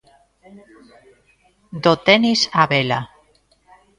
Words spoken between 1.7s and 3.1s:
Do tenis á vela.